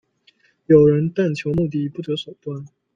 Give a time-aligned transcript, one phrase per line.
[0.65, 2.65] 有人但求目的不择手段。